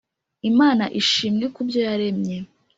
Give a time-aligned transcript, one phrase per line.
[0.49, 2.37] imana ishimwe kubyo yaremye